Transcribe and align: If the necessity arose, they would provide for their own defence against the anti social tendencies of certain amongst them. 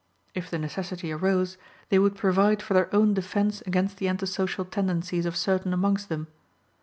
If 0.33 0.49
the 0.49 0.57
necessity 0.57 1.11
arose, 1.11 1.59
they 1.89 1.99
would 1.99 2.15
provide 2.15 2.59
for 2.63 2.73
their 2.73 2.89
own 2.91 3.13
defence 3.13 3.61
against 3.67 3.97
the 3.97 4.07
anti 4.07 4.25
social 4.25 4.65
tendencies 4.65 5.27
of 5.27 5.35
certain 5.35 5.73
amongst 5.75 6.09
them. 6.09 6.25